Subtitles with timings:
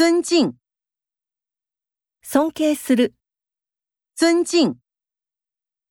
[0.00, 0.57] 尊敬，
[2.21, 3.13] 尊敬する、
[4.15, 4.79] 尊敬，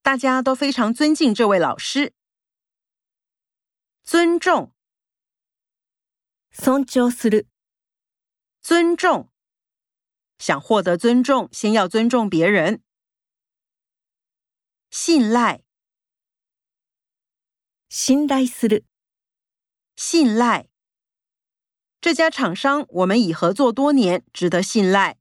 [0.00, 2.14] 大家都非常尊敬这位老师。
[4.02, 4.72] 尊重，
[6.50, 7.46] 尊重する、
[8.62, 9.30] 尊重，
[10.38, 12.82] 想获得尊重，先要尊重别人。
[14.90, 15.62] 信赖，
[17.90, 18.86] 信頼する、
[19.94, 20.70] 信赖，
[22.01, 25.17] 这家厂商我们已合作多年，值得信赖。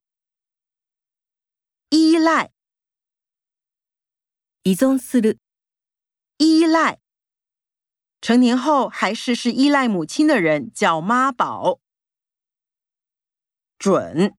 [1.91, 2.51] 依赖，
[4.65, 5.39] 依存する、
[6.39, 7.01] 依赖，
[8.21, 11.81] 成年后还事事依赖母亲的人叫妈宝。
[13.79, 14.37] 准，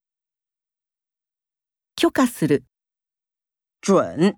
[1.96, 2.64] 許可する、
[3.80, 4.38] 准，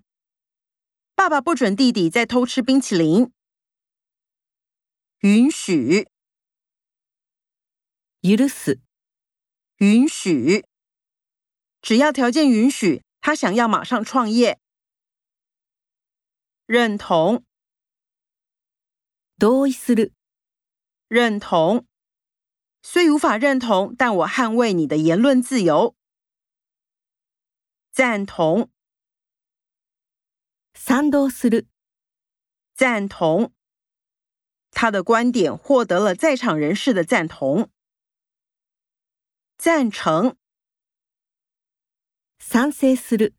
[1.14, 3.32] 爸爸不准弟弟再偷吃冰淇淋。
[5.20, 6.08] 允许，
[8.22, 8.80] 許す、
[9.78, 10.64] 允许，
[11.80, 14.60] 只要条件允许，他想要马上创业。
[16.66, 17.44] 认同，
[19.38, 20.12] 同意する、
[21.08, 21.86] 认同，
[22.82, 25.96] 虽无法认同，但我捍卫你的言论自由。
[27.90, 28.70] 赞同，
[30.74, 31.66] 賛同する、
[32.74, 33.52] 赞同，
[34.70, 37.70] 他的观点获得了在场人士的赞同。
[39.57, 40.35] 赞成，
[42.39, 43.33] 賛成する、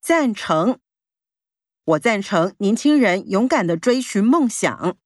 [0.00, 0.78] 赞成，
[1.84, 2.54] 我赞成。
[2.58, 4.96] 年轻人勇敢的追寻梦想。